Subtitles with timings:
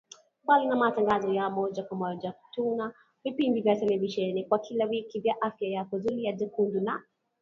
[0.43, 5.41] Mbali na matangazo ya moja kwa moja tuna vipindi vya televisheni vya kila wiki vya
[5.41, 7.03] Afya Yako, Zulia Jekundu na